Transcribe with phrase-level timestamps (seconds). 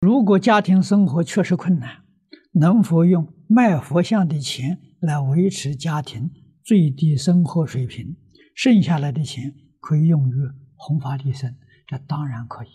[0.00, 2.04] 如果家庭生活确实困难，
[2.52, 6.30] 能否用卖佛像的钱来维持家庭
[6.62, 8.16] 最低生活水平？
[8.54, 10.34] 剩下来的钱可以用于
[10.76, 12.68] 弘法利生，这当然可以。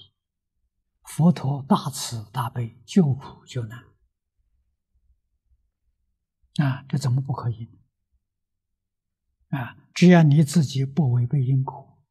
[1.04, 3.84] 佛陀大慈大悲，救苦救难
[6.58, 7.70] 啊，这怎么不可以？
[9.50, 12.02] 啊，只要你自己不违背因果，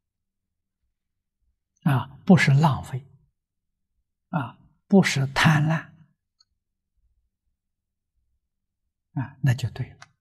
[1.85, 3.07] 啊，不是浪费，
[4.93, 5.89] 不是贪婪，
[9.19, 10.12] 啊，那就对了。